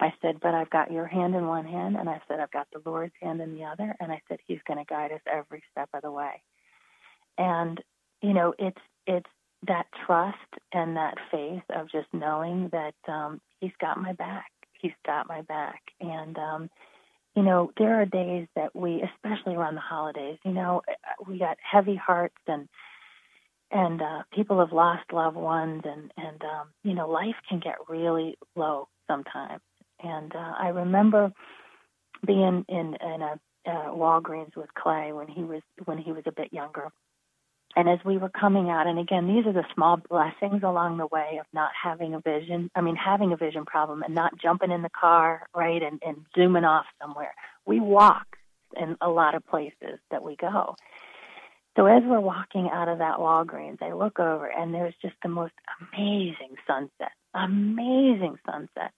I 0.00 0.12
said, 0.22 0.38
but 0.40 0.54
I've 0.54 0.70
got 0.70 0.92
your 0.92 1.06
hand 1.06 1.34
in 1.34 1.46
one 1.46 1.66
hand, 1.66 1.96
and 1.96 2.08
I 2.08 2.20
said, 2.28 2.40
I've 2.40 2.52
got 2.52 2.68
the 2.72 2.88
Lord's 2.88 3.14
hand 3.20 3.40
in 3.40 3.54
the 3.54 3.64
other, 3.64 3.96
and 4.00 4.12
I 4.12 4.20
said, 4.28 4.38
He's 4.46 4.60
going 4.66 4.78
to 4.78 4.84
guide 4.84 5.12
us 5.12 5.20
every 5.30 5.62
step 5.72 5.88
of 5.92 6.02
the 6.02 6.10
way. 6.10 6.42
And 7.36 7.82
you 8.22 8.32
know, 8.32 8.54
it's 8.58 8.80
it's 9.06 9.30
that 9.66 9.86
trust 10.06 10.36
and 10.72 10.96
that 10.96 11.16
faith 11.30 11.62
of 11.70 11.90
just 11.90 12.08
knowing 12.12 12.70
that 12.72 12.94
um, 13.12 13.40
He's 13.60 13.72
got 13.80 14.00
my 14.00 14.12
back. 14.12 14.50
He's 14.80 14.92
got 15.04 15.28
my 15.28 15.42
back, 15.42 15.82
and 16.00 16.38
um, 16.38 16.70
you 17.34 17.42
know, 17.42 17.72
there 17.76 18.00
are 18.00 18.06
days 18.06 18.46
that 18.54 18.74
we, 18.74 19.02
especially 19.02 19.54
around 19.54 19.74
the 19.74 19.80
holidays, 19.80 20.38
you 20.44 20.52
know, 20.52 20.82
we 21.26 21.38
got 21.38 21.56
heavy 21.60 21.94
hearts 21.96 22.36
and 22.46 22.68
and 23.70 24.00
uh, 24.00 24.22
people 24.32 24.60
have 24.60 24.72
lost 24.72 25.12
loved 25.12 25.36
ones, 25.36 25.82
and 25.84 26.12
and 26.16 26.42
um, 26.42 26.68
you 26.82 26.94
know, 26.94 27.08
life 27.08 27.36
can 27.48 27.60
get 27.60 27.76
really 27.88 28.36
low 28.56 28.88
sometimes 29.06 29.60
and 30.02 30.34
uh, 30.34 30.54
I 30.58 30.68
remember 30.68 31.32
being 32.26 32.64
in 32.68 32.96
in 33.00 33.22
a 33.22 33.40
uh, 33.66 33.90
Walgreens 33.90 34.56
with 34.56 34.72
Clay 34.74 35.12
when 35.12 35.28
he 35.28 35.42
was 35.42 35.62
when 35.84 35.98
he 35.98 36.12
was 36.12 36.24
a 36.26 36.32
bit 36.32 36.52
younger. 36.52 36.88
And 37.76 37.88
as 37.88 37.98
we 38.04 38.16
were 38.16 38.30
coming 38.30 38.70
out, 38.70 38.86
and 38.86 38.98
again, 38.98 39.28
these 39.28 39.46
are 39.46 39.52
the 39.52 39.64
small 39.74 39.98
blessings 39.98 40.62
along 40.64 40.96
the 40.96 41.06
way 41.06 41.36
of 41.38 41.46
not 41.52 41.70
having 41.80 42.14
a 42.14 42.20
vision. 42.20 42.70
I 42.74 42.80
mean, 42.80 42.96
having 42.96 43.32
a 43.32 43.36
vision 43.36 43.66
problem 43.66 44.02
and 44.02 44.14
not 44.14 44.38
jumping 44.40 44.72
in 44.72 44.82
the 44.82 44.90
car, 44.90 45.46
right, 45.54 45.82
and, 45.82 46.02
and 46.04 46.24
zooming 46.34 46.64
off 46.64 46.86
somewhere. 47.00 47.34
We 47.66 47.78
walk 47.78 48.26
in 48.74 48.96
a 49.00 49.10
lot 49.10 49.34
of 49.34 49.46
places 49.46 50.00
that 50.10 50.24
we 50.24 50.34
go. 50.34 50.76
So 51.78 51.86
as 51.86 52.02
we're 52.04 52.18
walking 52.18 52.68
out 52.72 52.88
of 52.88 52.98
that 52.98 53.18
Walgreens, 53.18 53.80
I 53.80 53.92
look 53.92 54.18
over 54.18 54.46
and 54.46 54.74
there's 54.74 54.96
just 55.00 55.14
the 55.22 55.28
most 55.28 55.52
amazing 55.80 56.56
sunset, 56.66 57.12
amazing 57.34 58.36
sunset. 58.44 58.90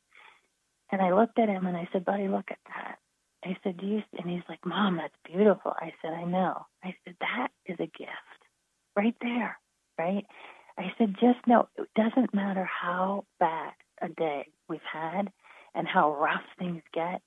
And 0.90 1.02
I 1.02 1.12
looked 1.12 1.38
at 1.38 1.50
him 1.50 1.66
and 1.66 1.76
I 1.76 1.86
said, 1.92 2.06
Buddy, 2.06 2.26
look 2.26 2.46
at 2.50 2.58
that. 2.68 2.96
I 3.44 3.54
said, 3.62 3.76
Do 3.76 3.86
you? 3.86 4.02
And 4.18 4.30
he's 4.30 4.48
like, 4.48 4.64
Mom, 4.64 4.96
that's 4.96 5.14
beautiful. 5.26 5.74
I 5.78 5.92
said, 6.00 6.14
I 6.14 6.24
know. 6.24 6.64
I 6.82 6.94
said, 7.04 7.16
That 7.20 7.48
is 7.66 7.76
a 7.80 7.98
gift 7.98 8.40
right 8.96 9.16
there, 9.20 9.58
right? 9.98 10.24
I 10.78 10.92
said, 10.96 11.16
Just 11.20 11.46
know 11.46 11.68
it 11.76 11.88
doesn't 11.94 12.32
matter 12.32 12.64
how 12.64 13.26
bad 13.38 13.72
a 14.00 14.08
day 14.08 14.46
we've 14.70 14.80
had 14.90 15.30
and 15.74 15.86
how 15.86 16.14
rough 16.14 16.44
things 16.58 16.82
get. 16.94 17.20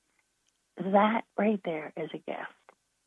That 0.78 1.26
right 1.38 1.62
there 1.64 1.94
is 1.96 2.10
a 2.12 2.18
gift. 2.18 2.40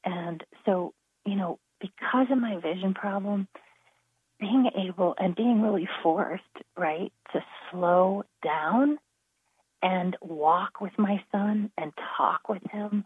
And 0.05 0.45
so, 0.65 0.95
you 1.25 1.35
know, 1.35 1.59
because 1.81 2.27
of 2.31 2.39
my 2.39 2.59
vision 2.61 2.95
problem, 2.95 3.49
being 4.39 4.71
able 4.77 5.15
and 5.19 5.35
being 5.35 5.62
really 5.62 5.89
forced, 6.03 6.43
right, 6.77 7.12
to 7.33 7.41
slow 7.71 8.25
down 8.45 8.99
and 9.83 10.17
walk 10.21 10.81
with 10.81 10.93
my 10.99 11.23
son 11.33 11.71
and 11.79 11.93
talk 12.17 12.49
with 12.49 12.62
him, 12.71 13.05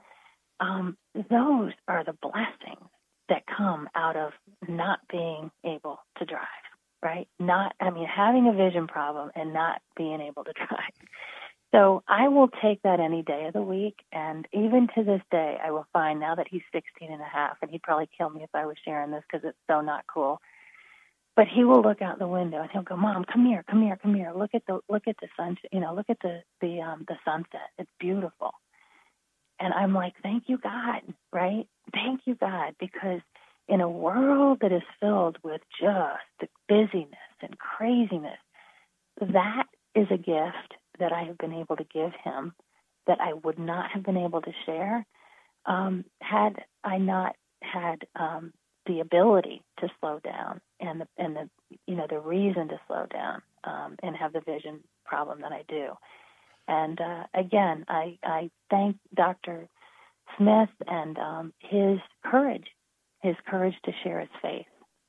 um, 0.61 0.97
those 1.15 1.73
are 1.89 2.05
the 2.05 2.17
blessings 2.21 2.89
that 3.29 3.45
come 3.47 3.89
out 3.95 4.17
of 4.17 4.33
not 4.69 5.01
being 5.11 5.51
able 5.65 6.01
to 6.19 6.25
drive, 6.25 6.47
right? 7.03 7.29
Not, 7.39 7.75
I 7.81 7.91
mean, 7.91 8.07
having 8.07 8.49
a 8.49 8.53
vision 8.53 8.87
problem 8.87 9.31
and 9.35 9.53
not 9.53 9.81
being 9.97 10.21
able 10.21 10.45
to 10.45 10.53
drive. 10.69 10.93
So 11.73 12.03
I 12.09 12.29
will 12.29 12.49
take 12.63 12.83
that 12.83 13.01
any 13.01 13.23
day 13.23 13.47
of 13.47 13.53
the 13.53 13.63
week. 13.63 13.97
And 14.13 14.47
even 14.53 14.89
to 14.97 15.05
this 15.05 15.23
day, 15.31 15.57
I 15.65 15.71
will 15.71 15.87
find 15.93 16.19
now 16.19 16.35
that 16.35 16.49
he's 16.51 16.63
16 16.73 17.13
and 17.13 17.21
a 17.21 17.25
half, 17.25 17.59
and 17.63 17.71
he'd 17.71 17.83
probably 17.83 18.09
kill 18.17 18.31
me 18.31 18.43
if 18.43 18.51
I 18.55 18.67
was 18.67 18.77
sharing 18.85 19.11
this 19.11 19.23
because 19.31 19.47
it's 19.49 19.59
so 19.69 19.81
not 19.81 20.05
cool. 20.13 20.41
But 21.37 21.47
he 21.47 21.65
will 21.65 21.81
look 21.81 22.03
out 22.03 22.19
the 22.19 22.27
window 22.27 22.61
and 22.61 22.71
he'll 22.71 22.83
go, 22.83 22.97
"Mom, 22.97 23.25
come 23.25 23.47
here, 23.47 23.65
come 23.71 23.83
here, 23.83 23.97
come 24.03 24.15
here. 24.15 24.33
Look 24.35 24.51
at 24.55 24.67
the 24.67 24.81
look 24.89 25.05
at 25.07 25.17
the 25.21 25.29
sun. 25.37 25.57
You 25.73 25.81
know, 25.81 25.95
look 25.95 26.11
at 26.11 26.19
the 26.23 26.43
the 26.61 26.81
um, 26.81 27.05
the 27.09 27.17
sunset. 27.25 27.71
It's 27.79 27.91
beautiful." 28.01 28.51
And 29.61 29.73
I'm 29.73 29.95
like, 29.95 30.15
"Thank 30.23 30.45
you, 30.49 30.59
God, 30.59 31.03
right? 31.33 31.67
Thank 31.95 32.23
you, 32.27 32.35
God, 32.35 32.75
because 32.81 33.21
in 33.69 33.81
a 33.81 33.89
world 33.89 34.59
that 34.61 34.73
is 34.73 34.83
filled 34.99 35.39
with 35.45 35.61
just 35.81 36.27
the 36.41 36.49
busyness 36.69 37.37
and 37.41 37.57
craziness, 37.59 38.39
that 39.21 39.67
is 39.95 40.09
a 40.11 40.19
gift 40.19 40.75
that 41.01 41.13
I 41.13 41.25
have 41.25 41.39
been 41.39 41.55
able 41.55 41.77
to 41.77 41.85
give 41.93 42.13
him 42.25 42.55
that 43.07 43.19
I 43.21 43.33
would 43.33 43.59
not 43.59 43.91
have 43.93 44.05
been 44.05 44.17
able 44.17 44.41
to 44.43 44.53
share 44.67 45.07
um, 45.67 46.05
had 46.21 46.65
I 46.85 46.99
not 46.99 47.37
had 47.63 48.07
um, 48.17 48.53
the 48.87 49.01
ability 49.01 49.63
to 49.81 49.89
slow 50.01 50.21
down 50.25 50.61
and 50.81 51.03
the 51.03 51.09
and 51.19 51.37
the 51.37 51.51
you 51.87 51.97
know 51.97 52.07
the 52.09 52.19
reason 52.19 52.69
to 52.69 52.81
slow 52.87 53.07
down 53.13 53.43
um, 53.65 53.97
and 54.03 54.17
have 54.17 54.33
the 54.33 54.41
vision 54.41 54.81
problem 55.05 55.41
that 55.43 55.53
I 55.53 55.65
do. 55.69 55.93
And 56.69 57.01
uh, 57.01 57.25
again, 57.35 57.85
I 57.89 58.19
I 58.23 58.51
thank 58.71 58.97
Dr. 59.15 59.69
Smith 60.37 60.71
and 60.87 61.19
um, 61.19 61.53
his 61.59 61.99
courage, 62.25 62.67
his 63.21 63.37
courage 63.47 63.75
to 63.85 63.93
share 64.03 64.21
his 64.21 64.31
faith. 64.41 64.67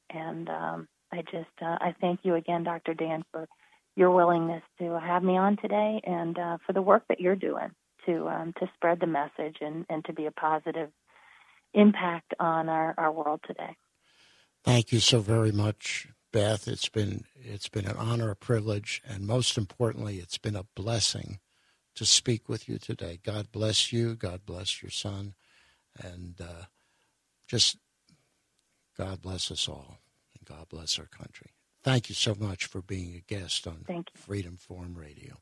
And 0.09 0.49
um, 0.49 0.87
I 1.11 1.21
just 1.21 1.49
uh, 1.61 1.77
I 1.79 1.95
thank 2.01 2.21
you 2.23 2.35
again, 2.35 2.63
Dr. 2.63 2.93
Dan, 2.93 3.23
for 3.31 3.47
your 3.95 4.11
willingness 4.11 4.63
to 4.79 4.99
have 4.99 5.23
me 5.23 5.37
on 5.37 5.57
today 5.57 6.01
and 6.03 6.37
uh, 6.37 6.57
for 6.65 6.73
the 6.73 6.81
work 6.81 7.03
that 7.09 7.19
you're 7.19 7.35
doing 7.35 7.71
to 8.05 8.27
um, 8.27 8.53
to 8.59 8.69
spread 8.75 8.99
the 8.99 9.07
message 9.07 9.57
and, 9.61 9.85
and 9.89 10.03
to 10.05 10.13
be 10.13 10.25
a 10.25 10.31
positive 10.31 10.89
impact 11.73 12.33
on 12.39 12.69
our, 12.69 12.93
our 12.97 13.11
world 13.11 13.41
today. 13.45 13.75
Thank 14.63 14.91
you 14.91 14.99
so 14.99 15.19
very 15.19 15.51
much, 15.51 16.07
Beth. 16.31 16.67
It's 16.67 16.89
been 16.89 17.25
it's 17.35 17.69
been 17.69 17.85
an 17.85 17.97
honor, 17.97 18.31
a 18.31 18.35
privilege, 18.35 19.01
and 19.07 19.27
most 19.27 19.57
importantly, 19.57 20.17
it's 20.17 20.37
been 20.37 20.55
a 20.55 20.65
blessing 20.75 21.39
to 21.95 22.05
speak 22.05 22.47
with 22.47 22.69
you 22.69 22.77
today. 22.77 23.19
God 23.23 23.51
bless 23.51 23.91
you. 23.91 24.15
God 24.15 24.45
bless 24.45 24.81
your 24.81 24.91
son, 24.91 25.33
and 26.01 26.39
uh, 26.39 26.65
just 27.47 27.77
God 28.97 29.21
bless 29.21 29.51
us 29.51 29.67
all, 29.67 29.97
and 30.37 30.47
God 30.47 30.69
bless 30.69 30.99
our 30.99 31.07
country. 31.07 31.51
Thank 31.83 32.09
you 32.09 32.15
so 32.15 32.35
much 32.39 32.65
for 32.65 32.81
being 32.81 33.15
a 33.15 33.33
guest 33.33 33.65
on 33.65 33.85
Freedom 34.13 34.57
Forum 34.57 34.93
Radio. 34.95 35.37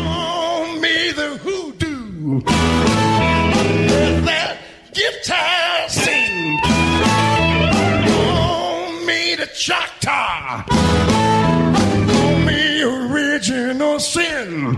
The 2.30 4.22
that 4.26 4.58
guitar 4.94 5.90
sing. 5.90 6.60
Me 9.08 9.36
the 9.36 9.48
Choctaw. 9.48 10.64
Me 12.46 12.84
original 12.84 14.00
sin. 14.00 14.76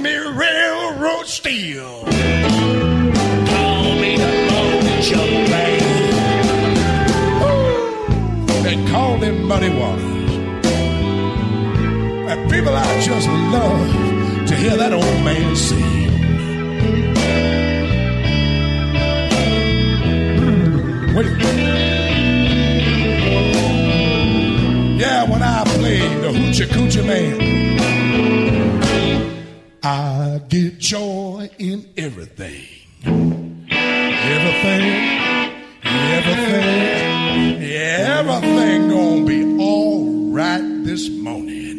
Me 0.00 0.14
railroad 0.14 1.26
steel. 1.26 2.04
Me 4.00 4.16
the. 4.16 4.42
They 8.62 8.76
call 8.92 9.18
muddy 9.32 9.70
waters. 9.70 10.30
And 12.30 12.50
people, 12.50 12.74
I 12.74 13.00
just 13.00 13.28
love 13.28 14.11
to 14.52 14.58
hear 14.58 14.76
that 14.76 14.92
old 14.92 15.24
man 15.24 15.56
sing. 15.56 16.10
Hmm, 20.38 21.16
wait. 21.16 21.26
Yeah, 25.00 25.30
when 25.30 25.42
I 25.42 25.64
played 25.64 26.22
the 26.22 26.30
Hoochie 26.38 26.66
Coochie 26.74 27.04
Man, 27.06 27.34
I 29.82 30.40
get 30.48 30.78
joy 30.78 31.48
in 31.58 31.88
everything. 31.96 32.66
Everything, 34.34 34.84
everything, 36.18 36.74
everything 37.62 38.88
gonna 38.88 39.24
be 39.24 39.40
all 39.62 40.30
right 40.30 40.84
this 40.84 41.08
morning. 41.08 41.71